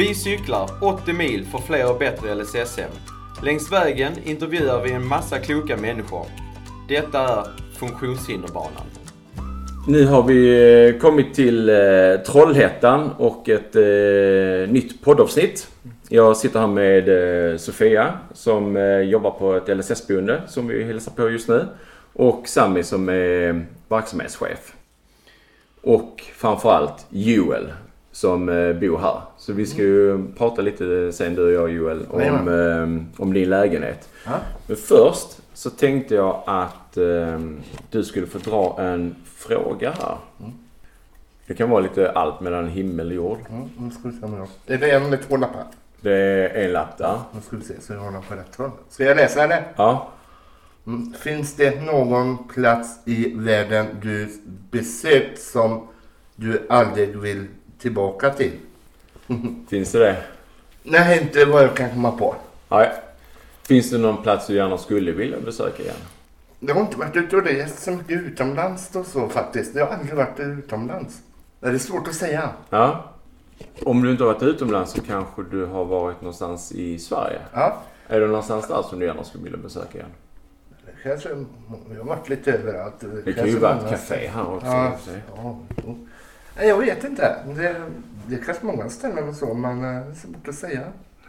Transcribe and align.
Vi 0.00 0.14
cyklar 0.14 0.70
80 0.80 1.12
mil 1.12 1.44
för 1.44 1.58
fler 1.58 1.90
och 1.90 1.98
bättre 1.98 2.34
LSSM. 2.34 2.90
Längs 3.42 3.72
vägen 3.72 4.12
intervjuar 4.24 4.82
vi 4.82 4.92
en 4.92 5.06
massa 5.06 5.38
kloka 5.38 5.76
människor. 5.76 6.26
Detta 6.88 7.18
är 7.18 7.46
Funktionshinderbanan. 7.78 8.86
Nu 9.88 10.06
har 10.06 10.22
vi 10.22 10.88
eh, 10.88 11.00
kommit 11.00 11.34
till 11.34 11.68
eh, 11.68 11.76
Trollhättan 12.26 13.10
och 13.18 13.48
ett 13.48 13.76
eh, 13.76 14.72
nytt 14.72 15.02
poddavsnitt. 15.02 15.68
Jag 16.08 16.36
sitter 16.36 16.60
här 16.60 16.66
med 16.66 17.08
eh, 17.52 17.56
Sofia 17.56 18.18
som 18.34 18.76
eh, 18.76 19.00
jobbar 19.00 19.30
på 19.30 19.54
ett 19.54 19.68
LSS-boende 19.78 20.42
som 20.48 20.68
vi 20.68 20.84
hälsar 20.84 21.12
på 21.12 21.30
just 21.30 21.48
nu. 21.48 21.66
Och 22.12 22.48
Sami 22.48 22.82
som 22.82 23.08
är 23.08 23.66
verksamhetschef. 23.88 24.72
Och 25.82 26.22
framförallt 26.34 27.06
Joel 27.10 27.72
som 28.12 28.48
eh, 28.48 28.72
bor 28.72 28.98
här. 28.98 29.20
Så 29.38 29.52
vi 29.52 29.66
ska 29.66 29.82
ju 29.82 30.32
prata 30.38 30.62
lite 30.62 31.12
sen 31.12 31.34
du 31.34 31.44
och 31.44 31.52
jag 31.52 31.70
Joel 31.70 32.06
om, 32.10 32.48
eh, 32.48 33.22
om 33.22 33.32
din 33.32 33.50
lägenhet. 33.50 34.08
Ja. 34.26 34.32
Men 34.66 34.76
först 34.76 35.40
så 35.54 35.70
tänkte 35.70 36.14
jag 36.14 36.42
att 36.46 36.96
eh, 36.96 37.38
du 37.90 38.04
skulle 38.04 38.26
få 38.26 38.38
dra 38.38 38.76
en 38.78 39.16
fråga 39.24 39.90
här. 39.90 40.16
Det 41.46 41.54
kan 41.54 41.70
vara 41.70 41.80
lite 41.80 42.10
allt 42.10 42.40
mellan 42.40 42.68
himmel 42.68 43.06
och 43.06 43.14
jord. 43.14 43.38
Mm, 43.78 43.90
ska 43.90 44.08
vi 44.08 44.18
se 44.18 44.24
om 44.26 44.34
jag... 44.34 44.74
Är 44.74 44.78
det 44.78 44.90
en 44.90 45.10
med 45.10 45.28
två 45.28 45.36
lappar? 45.36 45.64
Det 46.00 46.12
är 46.12 46.64
en 46.64 46.72
lapp 46.72 46.98
där. 46.98 47.18
Nu 47.32 47.40
ska 47.40 47.56
vi 47.56 47.64
se 47.64 47.80
så 47.80 47.92
jag 47.92 48.00
har 48.00 48.12
den 48.12 48.22
på 48.22 48.34
rätt 48.34 48.56
håll. 48.56 48.70
Ska 48.88 49.04
jag 49.04 49.16
läsa 49.16 49.46
det? 49.46 49.64
Ja. 49.76 50.08
Mm. 50.86 51.12
Finns 51.12 51.54
det 51.54 51.84
någon 51.84 52.48
plats 52.48 52.98
i 53.04 53.34
världen 53.34 53.86
du 54.02 54.28
besökt 54.70 55.42
som 55.42 55.88
du 56.36 56.66
aldrig 56.68 57.18
vill 57.18 57.46
tillbaka 57.80 58.30
till? 58.30 58.52
Finns 59.68 59.92
det 59.92 59.98
det? 59.98 60.16
Nej, 60.82 61.22
inte 61.22 61.44
vad 61.44 61.62
jag 61.62 61.76
kan 61.76 61.90
komma 61.90 62.12
på. 62.12 62.34
Nej. 62.68 62.92
Finns 63.62 63.90
det 63.90 63.98
någon 63.98 64.22
plats 64.22 64.46
du 64.46 64.54
gärna 64.54 64.78
skulle 64.78 65.12
vilja 65.12 65.40
besöka 65.40 65.82
igen? 65.82 65.94
Jag 66.60 66.74
har 66.74 66.80
inte 66.80 66.98
varit 66.98 67.16
ute 67.16 67.36
och 67.36 67.44
rest 67.44 67.82
så 67.82 67.90
mycket 67.90 68.20
utomlands 68.20 68.96
och 68.96 69.06
så 69.06 69.28
faktiskt. 69.28 69.74
Jag 69.74 69.86
har 69.86 69.94
aldrig 69.94 70.14
varit 70.14 70.40
utomlands. 70.40 71.18
Det 71.60 71.68
är 71.68 71.78
svårt 71.78 72.08
att 72.08 72.14
säga. 72.14 72.50
Ja. 72.70 73.04
Om 73.84 74.02
du 74.02 74.10
inte 74.10 74.24
har 74.24 74.32
varit 74.32 74.42
utomlands 74.42 74.92
så 74.92 75.00
kanske 75.00 75.42
du 75.50 75.64
har 75.64 75.84
varit 75.84 76.20
någonstans 76.20 76.72
i 76.72 76.98
Sverige. 76.98 77.38
Ja, 77.52 77.82
Är 78.08 78.20
det 78.20 78.26
någonstans 78.26 78.68
där 78.68 78.82
som 78.82 78.98
du 78.98 79.06
gärna 79.06 79.24
skulle 79.24 79.44
vilja 79.44 79.58
besöka 79.58 79.98
igen? 79.98 80.10
kanske... 81.02 81.28
Jag 81.90 81.98
har 81.98 82.04
varit 82.04 82.28
lite 82.28 82.52
överallt. 82.52 83.04
Det 83.24 83.32
kan 83.32 83.46
ju 83.46 83.58
vara 83.58 83.76
ett 83.76 83.90
café 83.90 84.30
här 84.34 84.54
också. 84.54 84.66
Ja, 84.66 85.58
Jag 86.56 86.78
vet 86.78 87.04
inte. 87.04 87.36
Det, 87.46 87.76
det 88.26 88.34
är 88.34 88.44
kanske 88.44 88.66
många 88.66 88.88
ställen 88.88 89.28
och 89.28 89.34
så, 89.34 89.54
men 89.54 89.76
eh, 89.84 90.04
det 90.04 90.10
är 90.10 90.14
svårt 90.14 90.48
att 90.48 90.54
säga. 90.54 90.80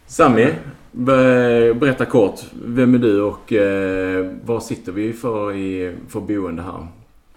Sami, 0.07 0.53
be- 0.91 1.73
berätta 1.73 2.05
kort. 2.05 2.39
Vem 2.65 2.93
är 2.95 2.99
du 2.99 3.21
och 3.21 3.53
eh, 3.53 4.31
vad 4.45 4.63
sitter 4.63 4.91
vi 4.91 5.13
för, 5.13 5.55
i, 5.55 5.95
för 6.09 6.19
boende 6.19 6.61
här? 6.61 6.87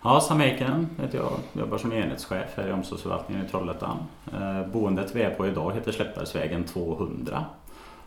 Ja, 0.03 0.21
Sam 0.21 0.41
Eiken 0.41 0.87
heter 1.03 1.19
jag. 1.19 1.33
Jobbar 1.63 1.79
som 1.79 1.93
enhetschef 1.93 2.49
här 2.55 2.69
i 2.69 2.73
omsorgsförvaltningen 2.73 3.45
i 3.47 3.49
Trollhättan. 3.49 3.97
Eh, 4.33 4.67
boendet 4.73 5.17
vi 5.17 5.23
är 5.23 5.31
på 5.31 5.47
idag 5.47 5.73
heter 5.75 5.93
Slättbergsvägen 5.93 6.65
200 6.65 7.45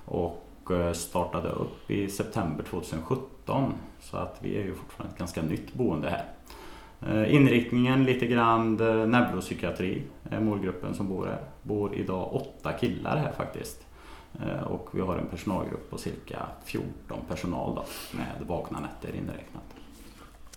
och 0.06 0.72
eh, 0.72 0.94
startade 0.94 1.50
upp 1.50 1.92
i 1.92 2.08
september 2.10 2.64
2017. 2.64 3.74
Så 4.02 4.18
att 4.18 4.38
vi 4.40 4.58
är 4.58 4.64
ju 4.64 4.76
fortfarande 4.76 5.14
ett 5.14 5.20
ganska 5.20 5.42
nytt 5.42 5.74
boende 5.74 6.10
här. 6.10 6.26
Eh, 7.02 7.34
inriktningen 7.34 8.04
lite 8.04 8.26
grann 8.26 8.80
eh, 8.80 9.08
neuropsykiatri 9.08 10.04
är 10.32 10.40
målgruppen 10.40 10.96
som 10.96 11.08
bor 11.08 11.26
här. 11.26 11.40
Bor 11.64 11.96
idag 11.96 12.36
åtta 12.36 12.72
killar 12.72 13.18
här 13.18 13.32
faktiskt. 13.32 13.86
Eh, 14.46 14.64
och 14.64 14.90
vi 14.92 15.02
har 15.02 15.16
en 15.18 15.28
personalgrupp 15.28 15.90
på 15.90 15.98
cirka 15.98 16.46
14 16.66 17.20
personal 17.30 17.76
då, 17.76 17.84
med 18.18 18.48
vakna 18.48 18.80
nätter 18.80 19.18
inräknat. 19.18 19.64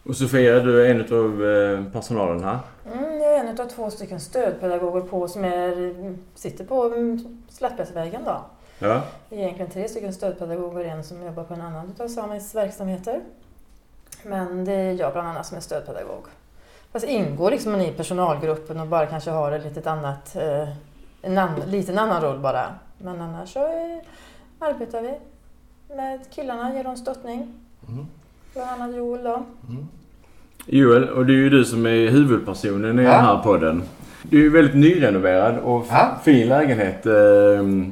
Och 0.02 0.16
Sofia, 0.16 0.60
du 0.60 0.86
är 0.86 0.94
en 0.94 1.00
av 1.00 1.44
eh, 1.44 1.92
personalen 1.92 2.44
här. 2.44 2.58
Mm, 2.92 3.20
jag 3.20 3.36
är 3.36 3.44
en 3.44 3.60
av 3.60 3.66
två 3.66 3.90
stycken 3.90 4.20
stödpedagoger 4.20 5.00
på, 5.00 5.28
som 5.28 5.44
är, 5.44 5.94
sitter 6.34 6.64
på 6.64 6.84
mm, 6.84 7.42
Slättbergsvägen. 7.48 8.24
Då. 8.24 8.40
Ja. 8.78 9.02
Det 9.28 9.36
är 9.36 9.40
egentligen 9.40 9.70
tre 9.70 9.88
stycken 9.88 10.12
stödpedagoger, 10.12 10.84
en 10.84 11.04
som 11.04 11.22
jobbar 11.22 11.44
på 11.44 11.54
en 11.54 11.60
annan 11.60 11.94
av 11.98 12.08
Samis 12.08 12.54
verksamheter. 12.54 13.20
Men 14.24 14.64
det 14.64 14.72
är 14.72 14.92
jag 14.92 15.12
bland 15.12 15.28
annat 15.28 15.46
som 15.46 15.56
är 15.56 15.60
stödpedagog. 15.60 16.24
Fast 16.92 17.06
ingår 17.06 17.50
liksom 17.50 17.74
i 17.80 17.92
personalgruppen 17.92 18.80
och 18.80 18.86
bara 18.86 19.06
kanske 19.06 19.30
har 19.30 19.52
ett 19.52 19.64
litet 19.64 19.86
annat, 19.86 20.36
eh, 20.36 20.68
en 21.22 21.38
annan, 21.38 21.60
liten 21.66 21.98
annan 21.98 22.22
roll 22.22 22.38
bara. 22.38 22.64
Men 22.98 23.20
annars 23.20 23.52
så 23.52 23.58
är, 23.66 24.00
arbetar 24.58 25.02
vi 25.02 25.14
med 25.96 26.20
killarna, 26.30 26.74
ger 26.74 26.84
dem 26.84 26.96
stöttning. 26.96 27.54
Mm. 27.88 28.06
Bland 28.54 28.70
annat 28.82 28.96
Joel 28.96 29.22
då. 29.24 29.42
Mm. 29.68 29.86
Joel, 30.66 31.08
och 31.08 31.26
det 31.26 31.32
är 31.32 31.36
ju 31.36 31.50
du 31.50 31.64
som 31.64 31.86
är 31.86 32.08
huvudpersonen 32.10 32.98
i 32.98 33.02
Ja. 33.02 33.10
den 33.10 33.20
här 33.24 33.42
podden. 33.42 33.82
Du 34.22 34.38
är 34.38 34.42
ju 34.42 34.50
väldigt 34.50 34.74
nyrenoverad 34.76 35.58
och 35.58 35.86
Ja. 35.90 36.18
fin 36.24 36.48
lägenhet 36.48 37.06
eh, 37.06 37.12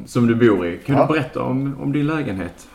som 0.07 0.27
du 0.27 0.35
bor 0.35 0.67
i. 0.67 0.79
Kan 0.79 0.97
Ja. 0.97 1.07
du 1.07 1.13
berätta 1.13 1.43
om, 1.43 1.77
om 1.83 1.93
din 1.93 2.07
lägenhet? 2.07 2.69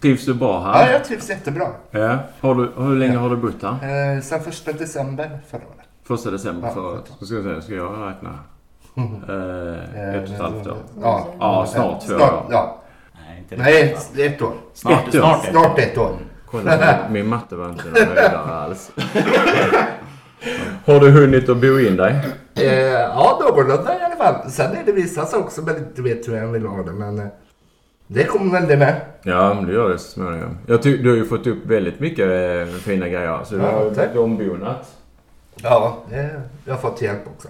Trivs 0.00 0.26
du 0.26 0.34
bra 0.34 0.52
Ja, 0.52 0.72
här? 0.72 0.92
jag 0.92 1.04
trivs 1.04 1.28
jättebra. 1.30 1.66
Ja. 1.90 2.18
Har 2.40 2.54
du, 2.54 2.70
hur 2.76 2.96
länge 2.96 3.16
har 3.16 3.30
du 3.30 3.36
bott 3.36 3.62
här? 3.62 4.14
Eh, 4.16 4.20
sen 4.22 4.40
första 4.40 4.72
december 4.72 5.38
förra 5.50 5.60
året. 5.60 5.86
Första 6.04 6.30
december 6.30 6.68
Ja, 6.68 6.74
förra 6.74 6.86
året. 6.88 7.04
Ska, 7.20 7.34
jag 7.34 7.44
säga, 7.44 7.60
ska 7.60 7.74
jag 7.74 8.08
räkna? 8.08 8.30
Eh, 9.28 10.14
ett 10.14 10.28
och 10.28 10.34
ett 10.34 10.40
halvt 10.40 10.66
år. 10.66 10.76
Ja, 11.02 11.26
Ja, 11.40 11.66
snart 11.66 12.00
två 12.00 12.06
snart, 12.18 12.32
år. 12.32 12.46
ja. 12.50 12.82
Nej, 13.28 13.38
inte 13.38 13.56
Nej, 13.56 13.96
ett 14.26 14.42
år. 14.42 14.52
Snart, 14.74 15.08
Ett 15.08 15.14
år. 15.14 15.18
snart, 15.20 15.44
ett 15.44 15.56
år. 15.56 15.60
Snart 15.62 15.78
ett 15.78 15.98
år. 15.98 16.12
Kolla, 16.46 16.98
min 17.10 17.26
matte 17.34 17.56
var 17.56 17.68
inte 17.68 17.84
någon 17.84 17.94
höjdare 17.94 18.38
alls. 18.38 18.90
Har 20.86 21.00
du 21.00 21.10
hunnit 21.10 21.48
att 21.48 21.56
bo 21.60 21.78
in 21.80 21.96
dig? 21.96 22.20
Eh, 22.54 22.72
ja, 22.90 23.38
någorlunda 23.42 23.98
i 24.00 24.04
alla 24.04 24.16
fall. 24.16 24.50
Sen 24.50 24.76
är 24.76 24.84
det 24.86 24.92
vissa 24.92 25.26
saker 25.26 25.50
som 25.50 25.66
jag 25.68 25.78
inte 25.78 26.02
vet 26.02 26.28
hur 26.28 26.36
jag 26.36 26.46
vill 26.46 26.66
ha 26.66 26.82
det, 26.82 26.92
men 26.92 27.18
eh, 27.18 27.26
det 28.06 28.24
kommer 28.24 28.52
väl 28.52 28.68
det 28.68 28.76
med. 28.76 29.00
Ja, 29.22 29.54
men 29.54 29.66
det 29.66 29.72
gör 29.72 29.88
det 29.88 29.98
så 29.98 30.10
småningom. 30.10 30.58
Jag 30.66 30.82
ty- 30.82 31.02
du 31.02 31.08
har 31.10 31.16
ju 31.16 31.24
fått 31.24 31.46
upp 31.46 31.66
väldigt 31.66 32.00
mycket 32.00 32.26
eh, 32.68 32.74
fina 32.74 33.08
grejer. 33.08 33.40
Så 33.44 33.54
du 33.54 33.60
Ja, 33.62 33.70
har 33.70 33.90
blivit 33.90 34.16
ombonat. 34.16 34.96
Ja, 35.62 35.98
det, 36.10 36.42
jag 36.64 36.74
har 36.74 36.80
fått 36.80 37.02
hjälp 37.02 37.26
också. 37.36 37.48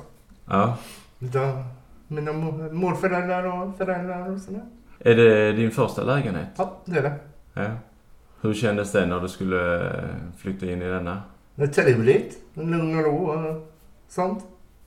Ja. 0.50 0.76
Utav 1.20 1.64
mina 2.08 2.32
mor- 2.32 2.72
morföräldrar 2.72 3.44
och 3.62 3.76
föräldrar 3.78 4.30
och 4.32 4.40
sådär. 4.40 4.62
Är 4.98 5.14
det 5.14 5.52
din 5.52 5.70
första 5.70 6.02
lägenhet? 6.02 6.48
Ja, 6.56 6.72
det 6.84 6.98
är 6.98 7.02
det. 7.02 7.12
Ja. 7.54 7.62
Hur 8.40 8.54
kändes 8.54 8.92
det 8.92 9.06
när 9.06 9.20
du 9.20 9.28
skulle 9.28 9.86
eh, 9.86 9.90
flytta 10.38 10.66
in 10.66 10.82
i 10.82 10.88
denna? 10.88 11.22
Det 11.54 11.62
är 11.62 11.66
trevligt. 11.66 12.38
Lugn 12.54 12.98
och 12.98 13.04
ro 13.04 13.16
och 13.30 13.72
sånt. 14.08 14.44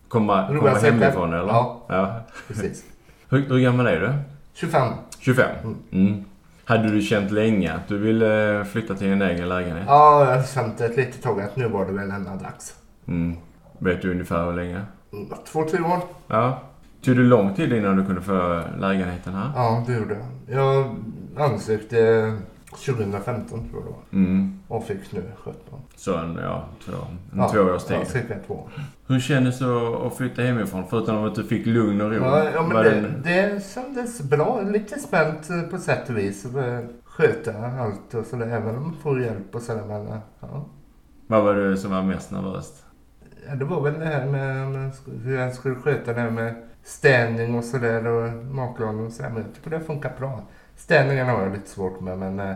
Komma, 0.08 0.48
komma 0.48 0.70
hemifrån 0.70 1.34
eller? 1.34 1.48
Ja. 1.48 1.86
ja. 1.90 2.16
Precis. 2.48 2.84
Hur, 3.30 3.42
hur 3.50 3.60
gammal 3.60 3.88
är 3.88 4.00
du? 4.00 4.14
25. 4.60 4.94
25? 5.20 5.50
Mm. 5.64 5.78
Mm. 5.92 6.24
Hade 6.66 6.90
du 6.92 7.02
känt 7.02 7.32
länge 7.32 7.74
att 7.74 7.88
du 7.88 7.98
ville 7.98 8.60
eh, 8.60 8.64
flytta 8.64 8.96
till 8.96 9.08
en 9.08 9.22
egen 9.22 9.50
lägenhet? 9.50 9.84
Ja, 9.88 10.26
jag 10.30 10.36
har 10.38 10.44
känt 10.44 10.82
ett 10.82 10.98
litet 10.98 11.22
tag 11.24 11.42
att 11.42 11.56
nu 11.56 11.68
var 11.68 11.86
det 11.86 11.92
väl 11.92 12.12
ändå 12.12 12.30
dags. 12.44 12.74
Mm. 13.08 13.38
Vet 13.80 14.02
du 14.02 14.12
ungefär 14.12 14.46
hur 14.46 14.54
länge? 14.54 14.82
Mm, 15.14 15.30
Två, 15.52 15.64
tre 15.64 15.80
år. 15.82 16.00
Ja. 16.28 16.62
Tog 17.02 17.16
det 17.18 17.24
lång 17.24 17.54
tid 17.54 17.74
innan 17.74 17.98
du 17.98 18.06
kunde 18.06 18.22
få 18.22 18.62
lägenheten 18.80 19.34
här? 19.34 19.52
Ja, 19.56 19.84
det 19.88 19.94
gjorde 19.94 20.18
jag. 20.48 20.58
Jag 20.58 20.96
ansökte 21.38 22.34
2015 22.72 23.70
tror 23.70 23.82
jag 23.82 23.84
det 23.84 23.90
var. 24.18 24.24
Mm. 24.26 24.60
Och 24.68 24.84
fick 24.84 25.12
nu 25.12 25.24
17. 25.38 25.62
Så 25.96 26.18
en, 26.18 26.36
ja, 26.44 26.66
två, 26.86 26.92
en 27.34 27.38
Ja, 27.40 27.50
två 27.50 27.60
års 27.60 27.84
tid. 27.84 27.98
Ja, 28.02 28.06
cirka 28.06 28.36
två. 28.48 28.68
Hur 29.08 29.20
kändes 29.20 29.60
det 29.60 29.66
att- 30.08 30.18
flytta 30.18 30.42
hemifrån? 30.42 30.84
Förutom 30.90 31.24
att 31.26 31.36
du 31.36 31.44
fick 31.44 31.66
lugn 31.66 32.02
och 32.02 32.10
ro. 32.12 32.16
Ja, 32.16 32.44
ja 32.54 32.62
men 32.68 32.84
det, 32.84 32.90
den- 32.90 33.22
det 33.24 33.64
kändes 33.74 34.22
bra. 34.22 34.62
Lite 34.62 35.00
spänt 35.00 35.50
eh, 35.50 35.62
på 35.62 35.78
sätt 35.78 36.10
och 36.10 36.18
vis. 36.18 36.46
eh, 36.46 36.80
Sköta 37.04 37.54
allt 37.80 38.14
och 38.14 38.26
sådär. 38.26 38.46
Även 38.48 38.76
om 38.76 38.84
man 38.84 38.96
får 39.04 39.22
hjälp 39.22 39.56
och 39.56 39.62
sådär. 39.62 39.86
Men 39.88 40.08
eh, 40.08 40.18
ja. 40.40 40.66
Vad 41.28 41.44
var 41.44 41.56
det 41.56 41.78
som 41.78 41.92
var 41.92 42.04
mest 42.04 42.32
nervöst? 42.32 42.84
Ja, 43.50 43.56
det 43.56 43.66
var 43.66 43.82
väl 43.82 44.00
det 44.00 44.06
här 44.06 44.26
med, 44.26 44.92
hur 45.24 45.36
jag 45.40 45.54
skulle 45.54 45.76
sköta 45.76 46.14
det 46.14 46.22
här 46.22 46.30
med 46.30 46.56
städning 46.84 47.56
och 47.56 47.64
sådär 47.64 48.08
och 48.08 48.46
matlagning 48.46 49.06
och 49.06 49.12
sådär. 49.14 49.30
Men 49.30 49.44
jag 49.44 49.54
tycker 49.56 49.70
det 49.70 49.80
funkar 49.86 50.12
bra. 50.20 50.42
Städningen 50.80 51.28
har 51.30 51.42
jag 51.44 51.52
lite 51.52 51.70
svårt 51.70 52.00
med 52.00 52.18
men 52.18 52.40
eh, 52.40 52.56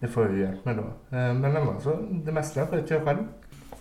det 0.00 0.08
får 0.08 0.24
jag 0.24 0.32
ju 0.34 0.40
hjälp 0.40 0.64
med 0.64 0.76
då. 0.76 0.82
Eh, 1.16 1.34
Men 1.34 1.56
annars 1.56 1.82
så, 1.82 1.98
det 2.10 2.32
mesta 2.32 2.66
sköter 2.66 2.94
jag 2.94 3.04
själv. 3.04 3.18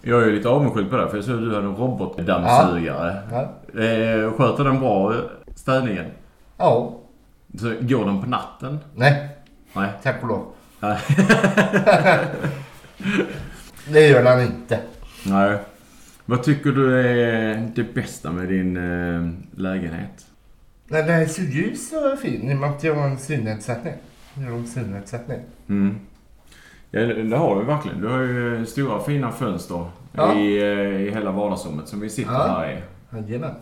Jag 0.02 0.22
är 0.22 0.26
ju 0.26 0.32
lite 0.36 0.50
avundsjuk 0.50 0.90
på 0.90 0.98
det 0.98 1.10
för 1.10 1.18
jag 1.18 1.24
såg 1.26 1.36
att 1.36 1.42
du 1.42 1.56
hade 1.56 1.68
en 1.68 1.76
robotdammsugare. 1.76 3.18
Ja. 3.32 3.42
Eh, 3.82 4.34
Sköter 4.34 4.64
den 4.64 4.80
bra 4.80 5.14
städningen? 5.56 6.06
Ja. 6.58 7.00
Så 7.60 7.74
går 7.82 8.06
den 8.06 8.22
på 8.22 8.30
natten? 8.30 8.80
Nej, 8.96 9.30
Nej. 9.74 9.90
tack 10.04 10.16
och 10.24 10.28
lov. 10.28 10.46
Det 13.94 14.08
gör 14.08 14.24
den 14.24 14.42
inte. 14.42 14.80
Nej. 15.26 15.58
Vad 16.26 16.44
tycker 16.44 16.72
du 16.72 17.00
är 17.00 17.70
det 17.76 17.94
bästa 17.94 18.32
med 18.32 18.48
din 18.50 18.74
lägenhet? 19.56 20.26
Nej, 20.88 21.04
den 21.04 21.22
är 21.22 21.26
så 21.26 21.42
ljus 21.42 21.94
och 21.94 22.20
fin 22.20 22.52
i 22.52 22.54
och 22.54 22.58
med 22.60 22.70
att 22.70 22.84
jag 22.84 22.96
har 22.96 23.08
en 23.08 23.18
synnedsättning. 23.18 23.94
Jag 24.34 24.44
har 24.44 24.58
en 24.58 24.68
synnedsättning. 24.68 25.40
Mm. 25.68 25.96
Ja, 26.92 27.00
det 27.06 27.38
har 27.38 27.60
du 27.60 27.66
verkligen. 27.66 28.02
Du 28.02 28.08
har 28.08 28.20
ju 28.22 28.66
stora 28.66 29.00
fina 29.00 29.32
fönster 29.32 29.86
Ja. 30.12 30.34
i, 30.40 30.62
eh, 30.62 31.02
i 31.02 31.12
hela 31.12 31.32
vardagsrummet 31.32 31.88
som 31.88 32.00
vi 32.00 32.10
sitter 32.10 32.32
Ja. 32.32 32.48
här 32.48 32.72
i. 32.72 32.82
Jajamän. 33.18 33.56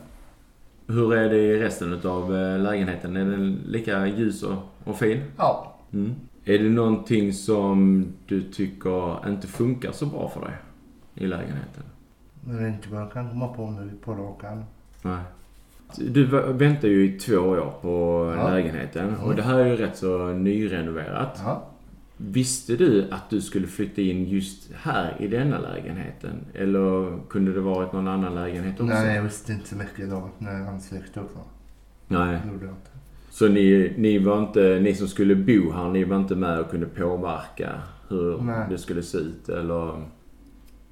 Hur 0.87 1.13
är 1.13 1.29
det 1.29 1.37
i 1.37 1.59
resten 1.59 2.01
av 2.03 2.31
lägenheten? 2.59 3.15
Är 3.17 3.25
den 3.25 3.59
lika 3.67 4.07
ljus 4.07 4.43
och, 4.43 4.57
och 4.83 4.95
fin? 4.97 5.21
Ja. 5.37 5.75
Mm. 5.93 6.15
Är 6.45 6.59
det 6.59 6.69
någonting 6.69 7.33
som 7.33 8.05
du 8.27 8.41
tycker 8.51 9.29
inte 9.29 9.47
funkar 9.47 9.91
så 9.91 10.05
bra 10.05 10.29
för 10.29 10.41
dig 10.41 10.53
i 11.15 11.27
lägenheten? 11.27 11.83
Det 12.41 12.63
är 12.63 12.67
inte 12.67 12.89
vad 12.89 13.01
jag 13.01 13.11
kan 13.13 13.29
komma 13.29 13.47
på 13.47 13.69
nu 13.69 13.91
på 14.03 14.13
rak 14.13 14.43
arm. 14.43 14.63
Nej. 15.01 15.19
Du 15.97 16.25
väntar 16.53 16.87
ju 16.87 17.05
i 17.05 17.19
två 17.19 17.35
år 17.37 17.73
på 17.81 18.33
Ja. 18.37 18.49
lägenheten 18.49 19.15
och 19.15 19.23
Mm. 19.23 19.35
det 19.35 19.41
här 19.43 19.59
är 19.59 19.65
ju 19.65 19.75
rätt 19.75 19.97
så 19.97 20.25
nyrenoverat. 20.27 21.39
Ja. 21.45 21.67
Visste 22.17 22.75
du 22.75 23.07
att 23.11 23.29
du 23.29 23.41
skulle 23.41 23.67
flytta 23.67 24.01
in 24.01 24.25
just 24.25 24.71
här 24.75 25.15
i 25.19 25.27
denna 25.27 25.59
lägenheten? 25.59 26.31
Eller 26.53 27.17
kunde 27.29 27.53
det 27.53 27.59
varit 27.61 27.93
någon 27.93 28.07
annan 28.07 28.35
lägenhet 28.35 28.73
också? 28.73 28.93
Nej, 28.93 29.15
jag 29.15 29.23
visste 29.23 29.51
inte 29.53 29.67
så 29.69 29.75
mycket 29.75 30.09
då 30.09 30.29
när 30.37 30.63
han 30.63 30.81
släckte 30.81 31.19
också. 31.19 31.37
Nej. 32.07 32.39
Det 32.45 32.51
gjorde 32.53 32.65
jag 32.65 32.73
inte. 32.73 32.89
Så 33.29 33.47
ni, 33.47 33.93
ni 33.97 34.19
var 34.19 34.39
inte, 34.39 34.79
ni 34.81 34.95
som 34.95 35.07
skulle 35.07 35.35
bo 35.35 35.71
här, 35.71 35.89
ni 35.89 36.03
var 36.03 36.17
inte 36.17 36.35
med 36.35 36.59
och 36.59 36.69
kunde 36.71 36.85
påverka 36.85 37.69
hur 38.09 38.41
Nej. 38.41 38.65
det 38.69 38.77
skulle 38.77 39.03
se 39.03 39.17
ut 39.17 39.49
eller? 39.49 40.03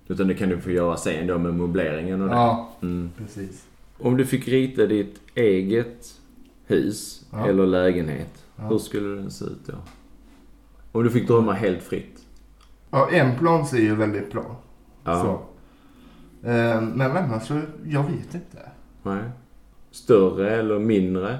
Utan 0.07 0.27
det 0.27 0.33
kan 0.33 0.49
du 0.49 0.57
få 0.61 0.71
göra 0.71 0.97
sen 0.97 1.27
då 1.27 1.37
med 1.37 1.53
möbleringen 1.53 2.21
och 2.21 2.27
det. 2.29 2.35
Ja, 2.35 2.69
Mm. 2.81 3.09
precis. 3.17 3.65
Om 3.99 4.17
du 4.17 4.25
fick 4.25 4.47
rita 4.47 4.85
ditt 4.85 5.19
eget 5.35 6.13
hus 6.65 7.25
Ja. 7.31 7.47
eller 7.47 7.65
lägenhet, 7.67 8.43
Ja. 8.55 8.63
hur 8.63 8.77
skulle 8.77 9.15
den 9.21 9.31
se 9.31 9.45
ut 9.45 9.65
då? 9.65 9.73
Om 10.91 11.03
du 11.03 11.09
fick 11.09 11.27
drömma 11.27 11.53
helt 11.53 11.83
fritt? 11.83 12.19
Ja, 12.91 13.09
en 13.11 13.35
plan 13.37 13.65
ser 13.65 13.77
ju 13.77 13.95
väldigt 13.95 14.31
bra. 14.31 14.55
Ja. 15.03 15.21
Så. 15.21 15.29
Eh, 16.49 16.81
Men 16.81 17.17
annars 17.17 17.47
så, 17.47 17.61
jag 17.85 18.03
vet 18.03 18.33
inte. 18.35 18.69
Nej. 19.03 19.23
Större 19.91 20.55
eller 20.55 20.79
mindre? 20.79 21.39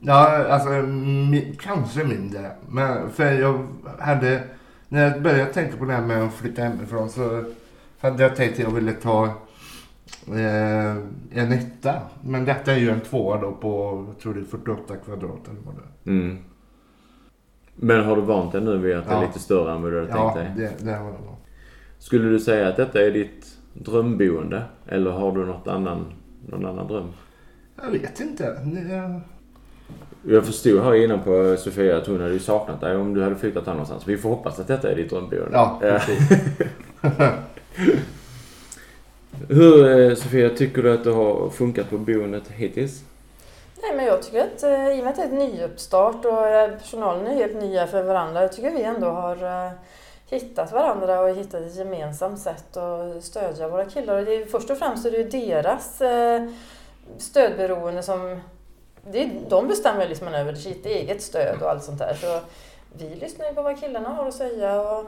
Ja, 0.00 0.44
alltså 0.48 0.70
mi, 0.70 1.56
kanske 1.60 2.04
mindre. 2.04 2.50
Men 2.68 3.10
för 3.10 3.32
jag 3.32 3.66
hade, 3.98 4.42
när 4.88 5.10
jag 5.10 5.22
började 5.22 5.52
tänka 5.52 5.76
på 5.76 5.84
det 5.84 5.92
här 5.92 6.06
med 6.06 6.22
att 6.22 6.34
flytta 6.34 6.62
hemifrån 6.62 7.10
så 7.10 7.44
hade 8.00 8.22
jag 8.22 8.36
tänkt 8.36 8.52
att 8.52 8.58
jag 8.58 8.70
ville 8.70 8.92
ta 8.92 9.34
en 11.32 11.52
etta. 11.52 11.94
Men 12.24 12.44
detta 12.44 12.72
är 12.72 12.76
ju 12.78 12.90
en 12.90 13.00
tvåa 13.00 13.40
då 13.40 13.52
på, 13.52 14.04
jag 14.08 14.18
tror 14.22 14.34
det 14.34 14.40
är 14.40 14.44
48 14.44 14.96
kvadrat 14.96 15.48
eller 15.50 15.60
vad 15.64 15.74
det 15.74 16.10
är. 16.10 16.14
Mm. 16.14 16.38
Men 17.76 18.04
har 18.04 18.16
du 18.16 18.22
vant 18.22 18.52
dig 18.52 18.60
nu 18.60 18.76
vid 18.78 18.96
att 18.96 19.04
det 19.08 19.10
är 19.10 19.20
Ja. 19.20 19.26
lite 19.26 19.38
större 19.38 19.72
än 19.74 19.82
vad 19.82 19.92
du 19.92 19.98
hade 20.00 20.10
Ja, 20.10 20.34
tänkt 20.34 20.56
dig? 20.58 20.68
det, 20.78 20.84
det 20.84 20.92
har 20.96 21.04
jag 21.04 21.12
nog. 21.14 21.36
Skulle 21.98 22.28
du 22.28 22.40
säga 22.40 22.68
att 22.68 22.76
detta 22.76 23.02
är 23.06 23.10
ditt 23.10 23.46
drömboende? 23.72 24.62
Eller 24.86 25.10
har 25.10 25.32
du 25.32 25.46
något 25.46 25.68
annan, 25.68 26.04
någon 26.48 26.66
annan 26.66 26.86
dröm? 26.86 27.08
Jag 27.84 27.90
vet 27.90 28.20
inte. 28.20 28.44
Det, 28.64 29.20
Jag 30.32 30.46
förstod 30.46 30.82
här 30.82 30.94
innan 30.94 31.22
på 31.22 31.56
Sofia 31.58 31.96
att 31.96 32.06
hon 32.06 32.20
hade 32.20 32.32
ju 32.32 32.38
saknat 32.38 32.80
dig 32.80 32.96
om 32.96 33.14
du 33.14 33.22
hade 33.22 33.36
flyttat 33.36 33.68
annanstans. 33.68 34.08
Vi 34.08 34.16
får 34.16 34.28
hoppas 34.28 34.60
att 34.60 34.66
detta 34.68 34.90
är 34.92 34.96
ditt 34.96 35.10
drömboende. 35.10 35.50
ja, 35.52 35.78
precis. 35.80 36.28
Hur, 39.48 40.00
eh, 40.00 40.14
Sofia, 40.14 40.50
tycker 40.50 40.82
du 40.82 40.94
att 40.94 41.04
det 41.04 41.10
har 41.10 41.50
funkat 41.50 41.90
på 41.90 41.98
boendet 41.98 42.48
hittills? 42.48 43.04
Nej, 43.82 43.96
men 43.96 44.04
jag 44.04 44.22
tycker 44.22 44.40
att 44.40 44.62
eh, 44.62 44.88
i 44.88 45.00
och 45.00 45.04
med 45.04 45.08
att 45.08 45.16
det 45.16 45.22
är 45.22 45.26
ett 45.26 45.52
nyuppstart 45.52 46.24
och 46.24 46.46
eh, 46.46 46.70
personalen 46.70 47.26
är 47.26 47.34
helt 47.34 47.56
nya 47.56 47.86
för 47.86 48.02
varandra, 48.02 48.42
jag 48.42 48.52
tycker 48.52 48.70
vi 48.70 48.82
ändå 48.82 49.06
har 49.06 49.70
hittat 50.30 50.72
varandra 50.72 51.20
och 51.20 51.36
hittat 51.36 51.62
ett 51.62 51.76
gemensamt 51.76 52.40
sätt 52.40 52.76
att 52.76 53.24
stödja 53.24 53.68
våra 53.68 53.84
killar. 53.84 54.18
Och 54.18 54.24
det 54.24 54.34
är, 54.34 54.46
först 54.46 54.70
och 54.70 54.78
främst 54.78 55.06
är 55.06 55.10
det 55.10 55.16
ju 55.16 55.28
deras 55.28 56.02
stödberoende 57.18 58.02
som... 58.02 58.40
Det 59.10 59.22
är, 59.22 59.30
de 59.48 59.68
bestämmer 59.68 60.08
liksom 60.08 60.28
över 60.28 60.54
sitt 60.54 60.86
eget 60.86 61.22
stöd 61.22 61.62
och 61.62 61.70
allt 61.70 61.84
sånt 61.84 61.98
där. 61.98 62.14
Så 62.14 62.40
vi 62.98 63.14
lyssnar 63.14 63.46
ju 63.46 63.54
på 63.54 63.62
vad 63.62 63.80
killarna 63.80 64.08
har 64.08 64.28
att 64.28 64.34
säga. 64.34 64.80
Och 64.80 65.06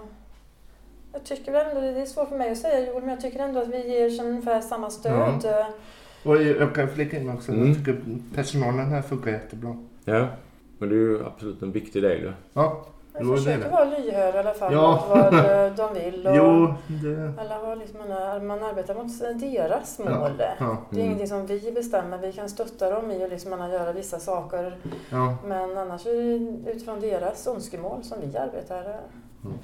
jag 1.13 1.25
tycker 1.25 1.53
väl 1.53 1.67
ändå, 1.67 1.81
det 1.81 2.01
är 2.01 2.07
svårt 2.07 2.29
för 2.29 2.37
mig 2.39 2.51
att 2.53 2.59
säga 2.59 2.87
Joel, 2.87 3.01
men 3.01 3.09
jag 3.11 3.21
tycker 3.21 3.41
ändå 3.41 3.61
att 3.61 3.69
vi 3.69 3.89
ger 3.89 4.25
ungefär 4.25 4.61
samma 4.61 4.91
stöd. 4.91 5.45
Eh, 5.45 5.67
Och 6.25 6.43
jag 6.43 6.75
kan 6.75 6.89
flika 6.89 7.17
in 7.17 7.31
också. 7.31 7.53
Mm. 7.53 7.67
Jag 7.69 7.77
tycker 7.77 8.03
personalen 8.35 8.87
här 8.87 9.03
funkar 9.03 9.31
jättebra. 9.31 9.77
Ja. 10.05 10.27
Men 10.79 10.89
det 10.89 10.95
är 10.95 10.99
ju 10.99 11.27
absolut 11.27 11.63
en 11.63 11.73
viktig 11.73 12.03
del. 12.03 12.33
Ja, 12.53 12.85
Jag 13.13 13.37
försöker 13.39 13.65
det. 13.65 13.71
vara 13.71 13.85
lyhörd 13.85 14.35
i 14.35 14.39
alla 14.39 14.55
fall 14.55 14.73
Ja. 14.73 15.05
vad 15.09 15.35
eh, 15.67 15.75
de 15.75 15.95
vill. 15.95 16.27
Och 16.27 16.37
jo, 16.37 16.75
det... 16.87 17.33
Alla 17.41 17.59
har 17.59 17.77
liksom 17.77 18.01
en, 18.01 18.47
man 18.47 18.63
arbetar 18.65 18.95
mot 18.95 19.41
deras 19.41 20.01
Ja. 20.05 20.11
mål. 20.19 20.31
Ja, 20.39 20.77
Det 20.91 20.97
är 20.97 21.01
Mm. 21.01 21.05
ingenting 21.07 21.29
som 21.29 21.47
vi 21.47 21.73
bestämmer. 21.73 22.19
Vi 22.19 22.33
kan 22.33 22.49
stötta 22.49 22.91
dem 22.91 23.11
i 23.11 23.25
och 23.25 23.29
liksom 23.29 23.51
man 23.51 23.71
göra 23.71 23.93
vissa 23.93 24.19
saker. 24.19 24.77
ja. 25.11 25.37
Men 25.47 25.79
annars 25.79 26.07
är 26.07 26.13
det 26.65 26.71
utifrån 26.71 27.01
deras 27.01 27.47
önskemål 27.47 28.05
som 28.05 28.19
vi 28.21 28.37
arbetar. 28.39 28.81
Mm. 29.45 29.59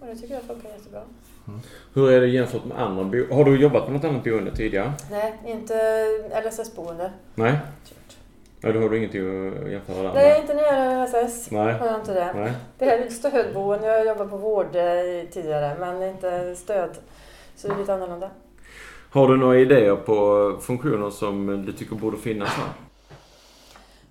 Och 0.00 0.06
det 0.06 0.16
tycker 0.16 0.34
jag 0.34 0.42
funkar 0.42 0.68
jättebra. 0.68 1.00
Hur 1.94 2.10
är 2.10 2.20
det 2.20 2.26
jämfört 2.26 2.64
med 2.64 2.78
andra 2.82 3.04
bo- 3.04 3.34
Har 3.34 3.44
du 3.44 3.60
jobbat 3.60 3.86
på 3.86 3.92
något 3.92 4.04
annat 4.04 4.24
boende 4.24 4.56
tidigare? 4.56 4.92
Nej, 5.10 5.34
inte 5.46 5.74
LSS-boende. 6.44 7.10
Nej? 7.34 7.58
Ja, 8.60 8.72
då 8.72 8.80
har 8.80 8.88
du 8.88 8.96
ingenting 8.98 9.48
att 9.48 9.70
jämföra 9.70 10.02
där 10.02 10.14
Nej, 10.14 10.40
inte 10.40 10.54
när 10.54 10.62
det 10.62 10.68
gäller 10.68 11.06
LSS. 11.28 11.50
Nej. 11.50 11.72
Har 11.74 11.86
jag 11.86 11.94
inte 12.00 12.14
det. 12.14 12.32
Nej. 12.34 12.52
Det 12.78 12.84
här 12.84 12.98
är 12.98 13.08
stödboende. 13.08 13.86
Jag 13.86 13.98
har 13.98 14.04
jobbat 14.06 14.30
på 14.30 14.36
vård 14.36 14.76
eh, 14.76 15.30
tidigare, 15.30 15.76
men 15.80 16.02
inte 16.02 16.54
stöd. 16.56 16.90
Så 17.56 17.68
det 17.68 17.74
är 17.74 17.78
lite 17.78 17.94
annorlunda. 17.94 18.30
Har 19.10 19.28
du 19.28 19.36
några 19.36 19.58
idéer 19.58 19.96
på 19.96 20.56
funktioner 20.60 21.10
som 21.10 21.66
du 21.66 21.72
tycker 21.72 21.96
borde 21.96 22.16
finnas 22.16 22.48
här? 22.48 22.66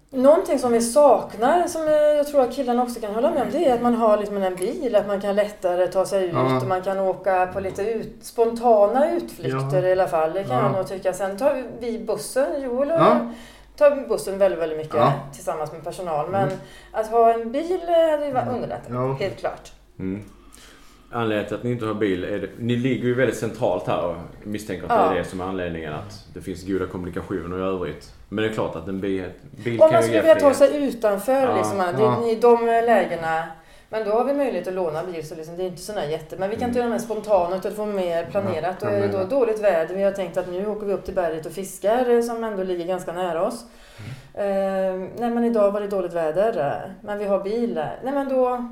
Någonting 0.09 0.59
som 0.59 0.71
vi 0.71 0.81
saknar, 0.81 1.67
som 1.67 1.87
jag 1.87 2.27
tror 2.27 2.41
att 2.41 2.55
killarna 2.55 2.83
också 2.83 2.99
kan 2.99 3.15
hålla 3.15 3.31
med 3.31 3.41
om, 3.41 3.47
det 3.51 3.65
är 3.69 3.73
att 3.75 3.81
man 3.81 3.95
har 3.95 4.17
liksom 4.17 4.37
en 4.37 4.55
bil, 4.55 4.95
att 4.95 5.07
man 5.07 5.21
kan 5.21 5.35
lättare 5.35 5.87
ta 5.87 6.05
sig 6.05 6.25
ut 6.25 6.33
Ja. 6.33 6.57
och 6.57 6.67
man 6.67 6.81
kan 6.81 6.99
åka 6.99 7.47
på 7.53 7.59
lite 7.59 7.81
ut, 7.81 8.15
spontana 8.21 9.11
utflykter 9.11 9.81
Ja. 9.83 9.87
i 9.87 9.91
alla 9.91 10.07
fall. 10.07 10.33
Det 10.33 10.43
kan 10.43 10.57
Ja. 10.57 10.63
jag 10.63 10.71
nog 10.71 10.87
tycka. 10.87 11.13
Sen 11.13 11.37
tar 11.37 11.63
vi 11.79 11.99
bussen, 11.99 12.61
Joel 12.61 12.91
och 12.91 12.97
Ja. 12.97 13.19
tar 13.77 14.07
bussen 14.07 14.37
väldigt, 14.37 14.59
väldigt 14.61 14.77
mycket 14.77 14.95
Ja. 14.95 15.13
tillsammans 15.33 15.71
med 15.71 15.83
personal. 15.83 16.29
Men 16.29 16.43
Mm. 16.47 16.57
att 16.91 17.07
ha 17.07 17.33
en 17.33 17.51
bil 17.51 17.79
hade 18.11 18.25
ju 18.25 18.31
varit 18.33 18.47
underlättat, 18.47 18.89
Ja. 18.89 19.13
helt 19.19 19.37
klart. 19.37 19.71
Mm. 19.99 20.23
Anledningen 21.11 21.47
till 21.47 21.55
att 21.57 21.63
ni 21.63 21.71
inte 21.71 21.85
har 21.85 21.93
bil 21.93 22.23
är 22.23 22.39
det, 22.39 22.47
Ni 22.59 22.75
ligger 22.75 23.05
ju 23.07 23.13
väldigt 23.15 23.37
centralt 23.37 23.87
här 23.87 24.05
och 24.05 24.15
misstänker 24.43 24.83
att 24.83 24.89
det 24.89 24.95
Ja. 24.95 25.11
är 25.13 25.17
det 25.17 25.23
som 25.25 25.41
är 25.41 25.45
anledningen 25.45 25.93
att 25.93 26.25
det 26.33 26.41
finns 26.41 26.67
goda 26.67 26.85
kommunikationer 26.87 27.57
i 27.57 27.61
övrigt. 27.61 28.13
Men 28.29 28.43
det 28.43 28.49
är 28.49 28.53
klart 28.53 28.75
att 28.75 28.87
en 28.87 28.99
bil, 29.01 29.23
bil 29.63 29.81
Om 29.81 29.89
man 29.93 30.03
skulle 30.03 30.21
vilja 30.21 30.35
ta 30.35 30.53
sig 30.53 30.83
utanför 30.87 31.33
Ja. 31.41 31.55
liksom, 31.57 31.77
det, 31.77 32.01
Ja. 32.01 32.27
i 32.27 32.35
de 32.35 32.65
lägena 32.65 33.43
Men 33.89 34.05
då 34.05 34.11
har 34.11 34.23
vi 34.25 34.33
möjlighet 34.33 34.67
att 34.67 34.73
låna 34.73 35.03
bil 35.03 35.27
så 35.27 35.35
liksom, 35.35 35.57
det 35.57 35.63
är 35.63 35.67
inte 35.67 35.81
sådana 35.81 36.05
jätte... 36.05 36.35
Men 36.39 36.49
vi 36.49 36.55
kan 36.55 36.67
inte 36.69 36.79
Mm. 36.79 36.89
göra 36.91 36.99
det 36.99 37.07
mer 37.07 37.15
spontana 37.15 37.55
utan 37.55 37.71
få 37.71 37.85
mer 37.85 38.25
planerat. 38.25 38.83
Och 38.83 38.89
är 38.89 39.01
det 39.01 39.07
då 39.07 39.23
dåligt 39.23 39.59
väder, 39.63 39.95
vi 39.95 40.03
har 40.03 40.11
tänkt 40.11 40.37
att 40.37 40.49
nu 40.51 40.67
åker 40.67 40.85
vi 40.85 40.93
upp 40.93 41.05
till 41.05 41.13
berget 41.13 41.45
och 41.45 41.51
fiskar 41.51 42.09
eh, 42.09 42.21
som 42.21 42.43
ändå 42.43 42.63
ligger 42.63 42.85
ganska 42.85 43.13
nära 43.13 43.47
oss. 43.47 43.65
Mm. 44.35 45.03
Eh, 45.03 45.09
nej 45.19 45.29
men 45.29 45.43
idag 45.43 45.71
var 45.71 45.81
det 45.81 45.87
dåligt 45.87 46.13
väder, 46.13 46.59
eh, 46.85 46.91
men 47.01 47.19
vi 47.19 47.25
har 47.25 47.43
bil. 47.43 47.73
Nej 48.03 48.13
men 48.13 48.29
då 48.29 48.67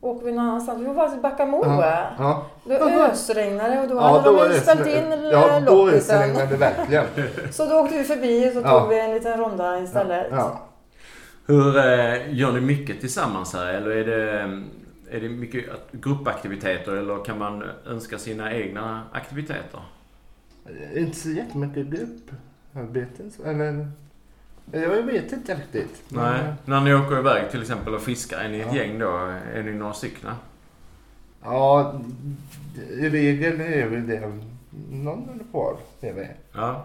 åker 0.00 0.26
vi 0.26 0.32
någon 0.32 0.44
annanstans. 0.44 0.80
Vi 0.80 0.84
får 0.84 0.94
bara 0.94 1.10
till 1.10 1.20
Backamo. 1.20 1.64
Ja. 1.64 2.12
Ja, 2.18 2.46
Då 2.64 3.02
ösregnade 3.02 3.74
det 3.74 3.80
och 3.80 3.88
då 3.88 3.94
ja 3.94 4.18
hade 4.18 4.38
de 4.38 4.50
ju 4.50 4.56
är 4.56 4.60
ställt 4.60 4.86
in 4.86 5.30
Ja, 5.32 5.60
då 5.60 5.86
det 5.86 6.56
verkligen. 6.56 7.04
Så 7.52 7.66
då 7.66 7.80
åkte 7.80 7.98
vi 7.98 8.04
förbi 8.04 8.48
och 8.48 8.52
så 8.52 8.60
Ja. 8.60 8.80
tog 8.80 8.88
vi 8.88 9.00
en 9.00 9.10
liten 9.14 9.38
ronda 9.38 9.80
istället. 9.80 10.26
Ja. 10.30 10.60
Hur 11.46 11.76
eh, 11.76 12.34
gör 12.34 12.52
ni 12.52 12.60
mycket 12.60 13.00
tillsammans 13.00 13.54
här? 13.54 13.66
Eller 13.66 13.90
är 13.90 14.04
det, 14.04 14.40
är 15.16 15.20
det 15.20 15.28
mycket 15.28 15.64
gruppaktiviteter 15.92 16.92
eller 16.92 17.24
kan 17.24 17.38
man 17.38 17.64
önska 17.86 18.18
sina 18.18 18.52
egna 18.54 19.02
aktiviteter? 19.12 19.80
Inte 20.94 21.16
så 21.16 21.28
jättemycket 21.28 21.86
grupparbeten. 21.86 23.32
Eller... 23.44 23.86
Jag 24.72 25.02
vet 25.02 25.32
inte 25.32 25.54
riktigt. 25.54 26.02
Nej. 26.08 26.40
När 26.64 26.80
ni 26.80 26.94
åker 26.94 27.18
iväg 27.18 27.50
till 27.50 27.60
exempel 27.62 27.94
och 27.94 28.02
fiskar, 28.02 28.38
är 28.38 28.48
ni 28.48 28.60
ett 28.60 28.66
Ja. 28.70 28.76
gäng 28.76 28.98
då? 28.98 29.16
Är 29.54 29.62
ni 29.62 29.72
några 29.72 29.92
stycken? 29.92 30.30
Ja, 31.42 32.00
i 32.90 33.08
regel 33.10 33.60
är 33.60 33.86
väl 33.88 34.06
det 34.06 34.32
någon 34.90 35.28
eller 35.34 35.44
par. 35.44 35.76
Är 36.00 36.14
det. 36.14 36.28
Ja. 36.52 36.84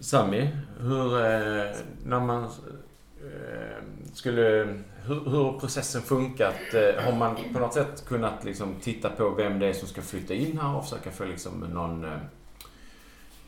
Sami, 0.00 0.50
hur, 0.80 1.20
eh, 1.20 1.70
när 2.06 2.20
man 2.20 2.44
eh, 2.44 3.82
skulle, 4.14 4.42
hur, 5.06 5.30
hur 5.30 5.44
har 5.44 5.58
processen 5.60 6.02
funkat? 6.02 6.54
Eh, 6.74 7.04
har 7.04 7.12
man 7.18 7.36
på 7.52 7.58
något 7.60 7.74
sätt 7.74 8.04
kunnat 8.06 8.44
liksom 8.44 8.74
titta 8.80 9.08
på 9.08 9.30
vem 9.30 9.58
det 9.58 9.66
är 9.66 9.72
som 9.72 9.88
ska 9.88 10.02
flytta 10.02 10.34
in 10.34 10.58
här 10.62 10.76
och 10.76 10.84
försöka 10.84 11.10
få 11.10 11.24
liksom 11.24 11.60
någon, 11.60 12.04
eh, 12.04 12.10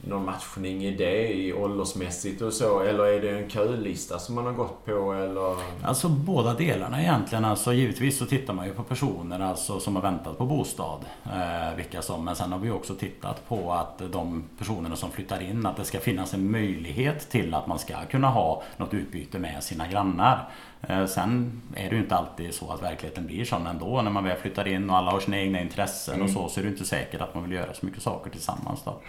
någon 0.09 0.25
matchning 0.25 0.85
i 0.85 0.97
det 0.97 1.33
i 1.33 1.53
åldersmässigt 1.53 2.43
och 2.43 2.53
så? 2.53 2.81
Eller 2.81 3.05
är 3.05 3.21
det 3.21 3.31
en 3.31 3.51
kölista 3.51 4.19
som 4.19 4.35
man 4.35 4.45
har 4.45 4.53
gått 4.53 4.85
på? 4.85 5.13
Eller? 5.13 5.57
Alltså 5.83 6.09
båda 6.09 6.55
delarna 6.55 7.03
egentligen. 7.03 7.45
Alltså, 7.45 7.73
givetvis 7.73 8.19
så 8.19 8.27
tittar 8.27 8.55
man 8.55 8.67
ju 8.67 8.73
på 8.73 8.83
personer 8.83 9.41
alltså, 9.41 9.81
som 9.81 9.97
har 9.97 10.03
väntat 10.03 10.39
på 10.39 10.47
bostad. 10.47 11.01
Eh, 11.25 11.77
vilka 11.77 12.03
som, 12.03 12.25
men 12.25 12.37
sen 12.37 12.53
har 12.53 12.59
vi 12.59 12.71
också 12.71 12.95
tittat 12.95 13.49
på 13.49 13.73
att 13.73 14.03
de 14.13 14.45
personerna 14.59 14.97
som 14.97 15.11
flyttar 15.11 15.43
in, 15.43 15.67
att 15.67 15.77
det 15.77 15.85
ska 15.85 16.01
finnas 16.01 16.35
en 16.35 16.51
möjlighet 16.51 17.31
till 17.31 17.55
att 17.55 17.67
man 17.67 17.79
ska 17.79 17.95
kunna 18.11 18.29
ha 18.29 18.63
något 18.77 18.95
utbyte 18.95 19.39
med 19.39 19.63
sina 19.63 19.89
grannar. 19.89 20.49
Eh, 20.89 21.07
sen 21.07 21.63
är 21.75 21.91
det 21.91 21.97
ju 21.97 22.03
inte 22.03 22.17
alltid 22.17 22.55
så 22.55 22.73
att 22.73 22.83
verkligheten 22.83 23.27
blir 23.27 23.45
sån 23.45 23.67
ändå. 23.67 24.03
När 24.03 24.11
man 24.11 24.25
väl 24.25 24.37
flyttar 24.37 24.69
in 24.69 24.91
och 24.91 24.97
alla 24.97 25.11
har 25.11 25.21
sina 25.21 25.39
egna 25.39 25.61
intressen 25.61 26.15
mm. 26.15 26.27
och 26.27 26.33
så, 26.33 26.49
så 26.49 26.61
är 26.61 26.65
det 26.65 26.71
inte 26.71 26.85
säkert 26.85 27.21
att 27.21 27.35
man 27.35 27.43
vill 27.43 27.53
göra 27.53 27.75
så 27.75 27.87
mycket 27.87 28.03
saker 28.03 28.31
tillsammans. 28.31 28.83
Då. 28.85 29.01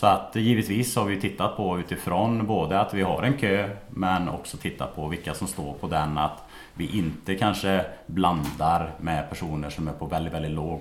Så 0.00 0.06
att 0.06 0.36
givetvis 0.36 0.96
har 0.96 1.04
vi 1.04 1.20
tittat 1.20 1.56
på 1.56 1.78
utifrån 1.78 2.46
både 2.46 2.80
att 2.80 2.94
vi 2.94 3.02
har 3.02 3.22
en 3.22 3.38
kö 3.38 3.68
men 3.88 4.28
också 4.28 4.56
tittat 4.56 4.96
på 4.96 5.08
vilka 5.08 5.34
som 5.34 5.46
står 5.46 5.74
på 5.74 5.86
den. 5.86 6.18
Att 6.18 6.42
vi 6.74 6.98
inte 6.98 7.34
kanske 7.34 7.84
blandar 8.06 8.94
med 9.00 9.28
personer 9.28 9.70
som 9.70 9.88
är 9.88 9.92
på 9.92 10.06
väldigt, 10.06 10.34
väldigt 10.34 10.50
låg 10.50 10.80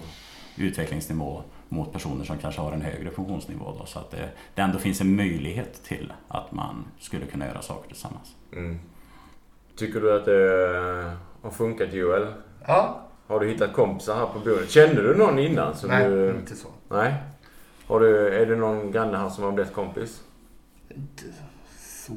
utvecklingsnivå 0.58 1.42
mot 1.70 1.94
personer 1.94 2.26
som 2.26 2.38
kanske 2.38 2.62
har 2.62 2.72
en 2.72 2.82
högre 2.82 3.12
funktionsnivå. 3.12 3.76
Då, 3.80 3.86
så 3.86 4.00
att 4.00 4.12
det, 4.12 4.30
det 4.56 4.62
ändå 4.62 4.80
finns 4.80 5.02
en 5.02 5.16
möjlighet 5.16 5.84
till 5.84 6.14
att 6.28 6.52
man 6.52 6.86
skulle 7.00 7.26
kunna 7.26 7.48
göra 7.48 7.62
saker 7.62 7.88
tillsammans. 7.88 8.36
Mm. 8.54 8.80
Tycker 9.76 10.02
du 10.02 10.16
att 10.16 10.26
det 10.26 11.12
har 11.42 11.52
funkat 11.52 11.94
Joel? 11.94 12.28
Ja. 12.68 13.02
Har 13.28 13.40
du 13.40 13.48
hittat 13.48 13.74
kompisar 13.74 14.16
här 14.16 14.26
på 14.26 14.40
bordet? 14.40 14.70
Kände 14.70 15.02
du 15.02 15.16
någon 15.16 15.40
innan? 15.40 15.76
Som 15.76 15.90
Nej, 15.90 16.10
du... 16.10 16.30
inte 16.30 16.56
så. 16.56 16.68
Nej. 16.90 17.14
Har 17.90 18.00
du, 18.00 18.28
är 18.28 18.46
det 18.46 18.56
någon 18.56 18.92
granne 18.92 19.18
här 19.18 19.30
som 19.30 19.44
har 19.44 19.52
blivit 19.52 19.74
kompis? 19.74 20.24
Inte 20.90 21.24
så. 21.78 22.14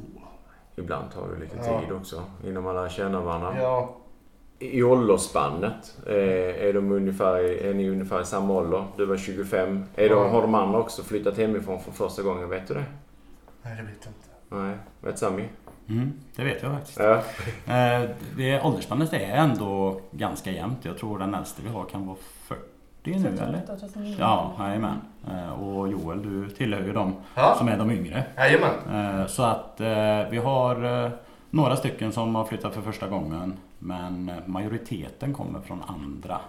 Ibland 0.77 1.13
tar 1.13 1.29
det 1.29 1.41
lite 1.41 1.57
ja. 1.57 1.81
tid 1.81 1.93
också 1.93 2.25
innan 2.45 2.63
man 2.63 2.75
lär 2.75 2.89
känna 2.89 3.21
varandra. 3.21 3.63
Ja. 3.63 3.97
I 4.59 4.83
åldersspannet, 4.83 5.99
är, 6.07 6.15
är, 6.15 6.73
de 6.73 6.93
ungefär, 6.93 7.65
är 7.65 7.75
ni 7.75 7.91
ungefär 7.91 8.23
i 8.23 8.25
samma 8.25 8.55
ålder? 8.55 8.87
Du 8.97 9.07
var 9.07 9.17
25. 9.17 9.85
Är 9.95 10.09
de, 10.09 10.31
har 10.31 10.43
de 10.43 10.55
andra 10.55 10.79
också 10.79 11.03
flyttat 11.03 11.39
hemifrån 11.39 11.81
för 11.81 11.93
första 11.93 12.23
gången? 12.23 12.49
Vet 12.49 12.69
du 12.69 12.75
det? 12.75 12.85
Nej, 13.63 13.77
det 13.77 13.83
vet 13.83 13.99
jag 14.05 14.11
inte. 14.11 14.65
Nej. 14.65 14.77
Vet 15.01 15.19
Sami? 15.19 15.49
Mm, 15.89 16.13
det 16.37 16.45
vet 16.45 16.63
jag 16.63 16.73
faktiskt. 16.73 16.99
Ja. 16.99 17.15
Eh, 17.75 18.11
det, 18.37 18.63
åldersspannet 18.63 19.13
är 19.13 19.37
ändå 19.37 20.01
ganska 20.11 20.51
jämnt. 20.51 20.85
Jag 20.85 20.99
tror 20.99 21.19
den 21.19 21.35
äldste 21.35 21.63
vi 21.63 21.69
har 21.69 21.85
kan 21.85 22.07
vara 22.07 22.17
40 22.45 22.61
nu 23.05 23.29
eller? 23.29 23.63
Ja, 24.19 24.55
jajamän. 24.59 25.01
Eh, 25.29 25.63
och 25.63 25.89
Joel, 25.89 26.23
du 26.23 26.51
tillhör 26.51 26.83
ju 26.83 26.93
dem 26.93 27.15
ja. 27.35 27.55
som 27.59 27.69
är 27.69 27.79
de 27.79 27.91
yngre. 27.91 28.25
Jajamän. 28.37 28.75
Eh, 29.21 29.27
så 29.27 29.43
att 29.43 29.81
eh, 29.81 30.31
vi 30.31 30.39
har 30.39 31.11
några 31.51 31.77
stycken 31.77 32.13
som 32.13 32.35
har 32.35 32.45
flyttat 32.45 32.75
för 32.75 32.83
första 32.83 33.09
gången. 33.09 33.57
Men 33.79 34.31
majoriteten 34.47 35.33
kommer 35.33 35.61
från 35.61 35.83
andra 35.83 36.41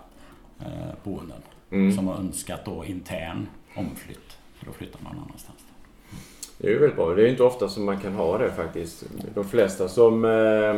boenden. 1.04 1.38
Mm. 1.72 1.92
Som 1.92 2.08
har 2.08 2.16
önskat 2.16 2.66
då 2.66 2.86
intern 2.86 3.48
omflytt 3.76 4.38
för 4.54 4.70
att 4.70 4.76
flytta 4.76 4.98
någon 5.02 5.24
annanstans. 5.26 5.60
Det 6.58 6.68
är 6.68 6.72
ju 6.72 6.80
väldigt 6.80 6.96
bra. 6.96 7.16
Det 7.16 7.24
är 7.24 7.28
inte 7.28 7.44
ofta 7.44 7.70
som 7.70 7.86
man 7.86 8.00
kan 8.00 8.14
ha 8.14 8.38
det 8.38 8.52
faktiskt. 8.52 9.04
De 9.34 9.44
flesta 9.44 9.88
som 9.88 10.26
eh, 10.26 10.74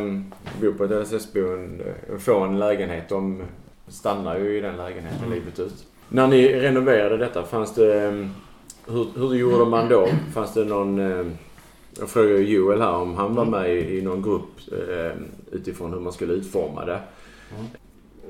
bor 0.60 0.72
på 0.72 0.84
ett 0.84 0.90
LSS-boende 0.90 1.94
får 2.18 2.46
en 2.46 2.58
lägenhet. 2.58 3.08
De 3.08 3.42
stannar 3.88 4.38
ju 4.38 4.58
i 4.58 4.60
den 4.60 4.76
lägenheten 4.76 5.24
mm. 5.24 5.38
livet 5.38 5.58
ut. 5.58 5.86
När 6.08 6.26
ni 6.26 6.60
renoverade 6.60 7.16
detta, 7.16 7.42
fanns 7.42 7.74
det... 7.74 8.04
Ehm, 8.04 8.30
hur, 8.86 9.06
hur 9.14 9.34
gjorde 9.34 9.64
man 9.64 9.88
då? 9.88 10.08
Fanns 10.34 10.54
det 10.54 10.64
någon... 10.64 10.98
Ehm, 10.98 11.32
jag 11.98 12.08
frågade 12.08 12.38
Joel 12.38 12.80
här 12.80 12.94
om 12.94 13.14
han 13.14 13.34
var 13.34 13.42
mm. 13.42 13.60
med 13.60 13.76
i, 13.76 14.02
någon 14.02 14.22
grupp 14.22 14.50
eh, 14.72 15.16
utifrån 15.52 15.92
hur 15.92 16.00
man 16.00 16.12
skulle 16.12 16.32
utforma 16.32 16.84
det. 16.84 17.00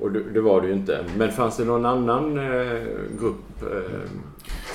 Mm. 0.01 0.03
Och 0.03 0.33
det, 0.33 0.41
var 0.41 0.61
det 0.61 0.67
ju 0.67 0.73
inte. 0.73 1.05
Men 1.17 1.31
fanns 1.31 1.57
det 1.57 1.65
någon 1.65 1.85
annan 1.85 2.37
eh, 2.37 2.81
grupp 3.19 3.61
eh, 3.61 4.09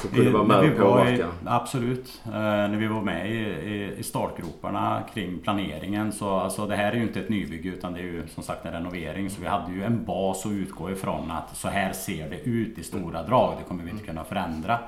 som 0.00 0.10
kunde 0.10 0.30
vara 0.30 0.44
med 0.44 0.72
och 0.72 0.78
påverka? 0.78 1.26
absolut. 1.44 2.22
Eh, 2.26 2.32
när 2.32 2.76
vi 2.76 2.86
var 2.86 3.02
med 3.02 3.30
i, 3.30 3.94
i, 3.98 4.02
startgroparna 4.02 5.02
kring 5.14 5.38
planeringen 5.38 6.12
så 6.12 6.30
alltså, 6.30 6.66
det 6.66 6.76
här 6.76 6.92
är 6.92 6.96
ju 6.96 7.02
inte 7.02 7.20
ett 7.20 7.28
nybygge 7.28 7.68
utan 7.68 7.92
det 7.92 8.00
är 8.00 8.04
ju 8.04 8.22
som 8.28 8.42
sagt 8.42 8.66
en 8.66 8.72
renovering. 8.72 9.30
Så 9.30 9.40
vi 9.40 9.46
hade 9.46 9.72
ju 9.72 9.82
en 9.82 10.04
bas 10.04 10.46
att 10.46 10.52
utgå 10.52 10.90
ifrån 10.90 11.30
att 11.30 11.56
så 11.56 11.68
här 11.68 11.92
ser 11.92 12.30
det 12.30 12.40
ut 12.40 12.78
i 12.78 12.82
stora 12.82 13.22
drag. 13.22 13.54
Det 13.58 13.68
kommer 13.68 13.84
vi 13.84 13.90
inte 13.90 14.04
kunna 14.04 14.24
förändra. 14.24 14.78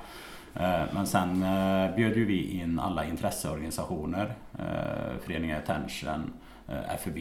Men 0.93 1.07
sen 1.07 1.41
bjöd 1.97 2.17
ju 2.17 2.25
vi 2.25 2.61
in 2.61 2.79
alla 2.79 3.05
intresseorganisationer. 3.05 4.35
Föreningen 5.25 5.59
Attention, 5.59 6.33
FUB 7.05 7.19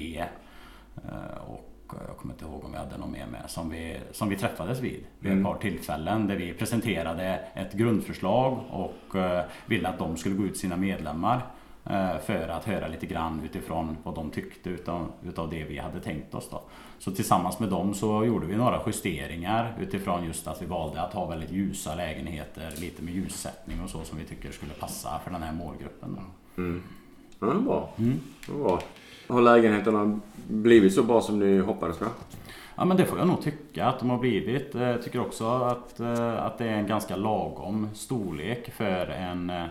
och 1.48 1.73
jag 2.08 2.18
kommer 2.18 2.34
inte 2.34 2.46
ihåg 2.46 2.66
om 2.66 2.72
vi 2.72 2.78
hade 2.78 2.98
någon 2.98 3.12
mer 3.12 3.26
med, 3.26 3.42
som 3.48 3.70
vi, 3.70 3.98
som 4.12 4.30
vi 4.30 4.36
träffades 4.36 4.80
vid 4.80 5.06
vid 5.20 5.32
mm. 5.32 5.46
ett 5.46 5.52
par 5.52 5.60
tillfällen 5.60 6.28
där 6.28 6.36
vi 6.36 6.54
presenterade 6.54 7.40
ett 7.54 7.74
grundförslag 7.74 8.60
och 8.70 9.16
eh, 9.16 9.44
ville 9.66 9.90
att 9.90 10.00
de 10.00 10.18
skulle 10.18 10.36
gå 10.36 10.44
ut 10.44 10.58
sina 10.58 10.78
medlemmar 10.78 11.42
eh, 11.86 12.18
för 12.26 12.48
att 12.48 12.66
höra 12.66 12.88
lite 12.88 13.06
grann 13.06 13.42
utifrån 13.46 13.98
vad 14.04 14.16
de 14.16 14.30
tyckte 14.30 14.70
utav, 14.70 15.12
utav 15.24 15.50
det 15.50 15.64
vi 15.64 15.78
hade 15.78 16.00
tänkt 16.00 16.36
oss. 16.36 16.50
Då. 16.52 16.62
Så 17.00 17.12
tillsammans 17.12 17.60
med 17.60 17.70
dem 17.70 17.94
så 17.94 18.26
gjorde 18.26 18.46
vi 18.46 18.56
några 18.56 18.82
justeringar 18.86 19.76
utifrån 19.80 20.26
just 20.26 20.48
att 20.48 20.62
vi 20.62 20.66
valde 20.66 21.02
att 21.02 21.14
ha 21.14 21.26
väldigt 21.26 21.52
ljusa 21.52 21.96
lägenheter, 21.96 22.74
lite 22.78 23.02
med 23.02 23.14
ljussättning 23.14 23.82
och 23.84 23.90
så 23.90 24.04
som 24.04 24.18
vi 24.18 24.24
tycker 24.24 24.52
skulle 24.52 24.74
passa 24.74 25.20
för 25.24 25.32
den 25.32 25.44
här 25.44 25.54
målgruppen. 25.54 26.18
Då. 26.56 26.62
Mm. 26.62 26.84
Ja, 27.40 27.54
bra. 27.54 27.90
Mm. 27.98 28.20
bra. 28.48 28.80
Har 29.28 29.42
lägenheterna 29.42 30.20
blivit 30.48 30.94
så 30.94 31.04
bra 31.04 31.22
som 31.22 31.40
ni 31.40 31.60
hoppades 31.60 31.98
på? 31.98 32.06
Ja 32.76 32.86
men 32.86 32.98
det 32.98 33.06
får 33.06 33.18
jag 33.18 33.28
nog 33.28 33.42
tycka 33.42 33.86
att 33.86 34.00
de 34.00 34.10
har 34.10 34.18
blivit. 34.18 34.70
Jag 34.74 35.04
tycker 35.04 35.22
också 35.22 35.46
att, 35.46 36.00
eh, 36.00 36.46
att 36.46 36.58
det 36.58 36.66
är 36.66 36.74
en 36.74 36.88
ganska 36.88 37.16
lagom 37.16 37.90
storlek 37.94 38.72
för 38.78 39.08
en, 39.08 39.50
eh, 39.50 39.64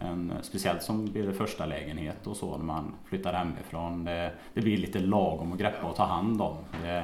en 0.00 0.32
speciellt 0.42 0.82
som 0.82 1.06
blir 1.06 1.26
det 1.26 1.32
första 1.32 1.66
lägenhet 1.66 2.26
och 2.26 2.36
så 2.36 2.56
när 2.56 2.64
man 2.64 2.94
flyttar 3.08 3.32
hemifrån. 3.32 4.04
Det, 4.04 4.30
det 4.54 4.60
blir 4.60 4.76
lite 4.76 4.98
lagom 4.98 5.52
att 5.52 5.58
greppa 5.58 5.86
och 5.86 5.96
ta 5.96 6.04
hand 6.04 6.42
om. 6.42 6.56
Det, 6.82 7.02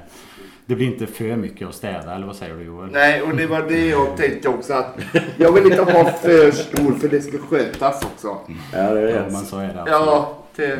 det, 0.66 0.74
blir 0.74 0.86
inte 0.86 1.06
för 1.06 1.36
mycket 1.36 1.68
att 1.68 1.74
städa 1.74 2.14
eller 2.14 2.26
vad 2.26 2.36
säger 2.36 2.54
du 2.54 2.62
Joel? 2.62 2.90
Nej 2.90 3.22
och 3.22 3.36
det 3.36 3.46
var 3.46 3.62
det 3.62 3.86
jag 3.86 4.16
tänkte 4.16 4.48
också 4.48 4.72
att 4.72 4.98
jag 5.36 5.52
vill 5.52 5.66
inte 5.66 5.92
ha 5.92 6.04
för 6.04 6.50
stor 6.50 6.92
för 6.92 7.08
det 7.08 7.20
ska 7.20 7.38
skötas 7.38 8.04
också. 8.04 8.28
Mm. 8.28 8.60
Ja 8.72 8.94
det 8.94 9.10
är. 9.10 9.16
Ja, 9.16 9.22
men 9.22 9.44
så 9.44 9.58
är 9.58 9.74
det. 9.74 9.82
Absolut. 9.82 10.06
Ja, 10.06 10.38
det... 10.56 10.78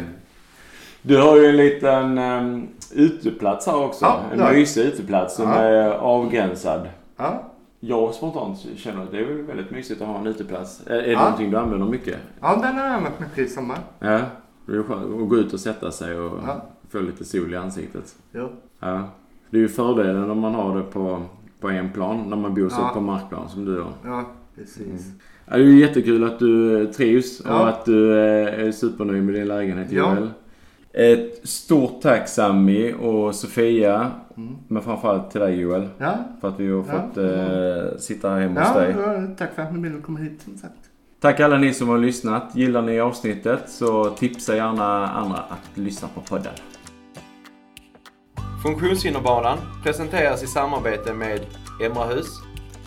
Du 1.07 1.21
har 1.21 1.37
ju 1.37 1.47
en 1.47 1.57
liten 1.57 2.19
um, 2.19 2.69
uteplats 2.93 3.67
här 3.67 3.85
också. 3.85 4.05
Ja, 4.05 4.21
en 4.33 4.55
mysig 4.55 4.83
uteplats 4.83 5.37
som 5.37 5.49
ja. 5.49 5.55
är 5.55 5.91
avgränsad. 5.91 6.89
Ja. 7.17 7.43
Jag 7.81 8.15
spontant 8.15 8.67
känner 8.77 9.03
att 9.03 9.11
det 9.11 9.19
är 9.19 9.25
väldigt 9.25 9.71
mysigt 9.71 10.03
att 10.03 10.09
ha 10.09 10.19
en 10.19 10.27
uteplats. 10.27 10.83
Är, 10.87 10.99
är 10.99 11.11
det 11.11 11.17
någonting 11.17 11.51
du 11.51 11.57
använder 11.59 11.87
mycket? 11.87 12.17
Ja, 12.41 12.61
den 12.63 12.75
har 12.75 12.85
jag 12.85 12.95
använt 12.95 13.21
mycket 13.21 13.39
i 13.39 13.49
sommar. 13.49 13.79
Ja, 13.99 14.21
det 14.67 14.77
är 14.77 14.83
skönt 14.83 15.23
att 15.23 15.29
gå 15.29 15.37
ut 15.37 15.53
och 15.53 15.61
sätta 15.61 15.91
sig 15.91 16.19
och 16.19 16.39
få 16.91 17.01
lite 17.01 17.25
sol 17.25 17.55
i 17.55 17.57
ansiktet. 17.57 18.15
Jo. 18.33 18.49
Ja. 18.81 19.09
Det 19.51 19.57
är 19.57 19.61
ju 19.61 19.69
fördelen 19.69 20.31
om 20.31 20.39
man 20.39 20.55
har 20.55 20.77
det 20.77 20.83
på, 20.83 21.23
på 21.61 21.69
en 21.69 21.93
plan, 21.93 22.25
när 22.29 22.37
man 22.37 22.55
bor 22.55 22.69
så 22.69 22.89
på 22.95 23.01
markplan 23.01 23.49
som 23.49 23.65
du 23.65 23.81
har. 23.81 23.93
Ja, 24.05 24.25
precis. 24.57 24.79
Mm. 24.79 25.21
Ja, 25.47 25.57
det 25.57 25.63
är 25.63 25.67
ju 25.67 25.81
jättekul 25.81 26.25
att 26.25 26.39
du 26.39 26.87
trivs 26.87 27.41
och 27.41 27.69
att 27.69 27.85
du 27.85 28.15
är 28.19 28.73
supernöjd 28.73 29.25
med 29.25 29.35
din 29.35 29.49
lägenhet, 29.49 29.93
Joel. 29.93 30.29
Ett 30.97 31.49
stort 31.49 32.03
tack 32.03 32.29
Sami 32.29 32.95
och 33.01 33.35
Sofia. 33.35 34.11
Mm. 34.37 34.57
Men 34.69 34.83
framförallt 34.83 35.31
till 35.31 35.41
dig 35.41 35.61
Joel. 35.61 35.89
Ja. 35.99 36.15
För 36.41 36.49
att 36.49 36.61
vi 36.61 36.71
har 36.71 36.83
fått 36.83 37.17
eh, 37.17 37.99
sitta 37.99 38.31
här 38.31 38.41
hemma 38.41 38.61
ja, 38.61 38.67
hos 38.67 38.77
dig. 38.77 38.95
Ja, 38.99 39.37
tack 39.39 39.55
för 39.55 39.63
att 39.63 39.75
ni 39.75 39.81
ville 39.81 40.01
komma 40.01 40.19
hit 40.19 40.43
som 40.45 40.57
sagt. 40.57 40.75
Tack 41.21 41.41
alla 41.41 41.59
ni 41.59 41.75
som 41.75 41.89
har 41.89 41.99
lyssnat. 41.99 42.57
Gillar 42.57 42.83
ni 42.83 43.01
avsnittet 43.01 43.71
så 43.71 44.11
tipsa 44.11 44.57
gärna 44.57 45.09
andra 45.11 45.39
att 45.39 45.79
lyssna 45.79 46.09
på 46.15 46.21
podden. 46.21 46.53
Funktionshinderbanan 48.63 49.59
presenteras 49.83 50.43
i 50.43 50.47
samarbete 50.47 51.15
med 51.15 51.41
Emrahus, 51.83 52.27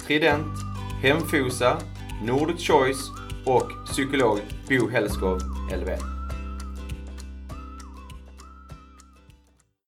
Trident, 0.07 0.57
Hemfosa, 1.01 1.77
Nordic 2.25 2.67
Choice 2.67 3.11
och 3.45 3.85
psykolog 3.85 4.39
Bo 4.69 4.89
Hellskov, 4.89 5.39
LV. 5.81 6.16